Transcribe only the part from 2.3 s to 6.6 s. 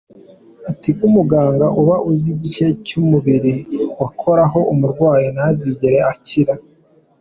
igice cy’umubiri wakoraho umurwayi ntazigere akira.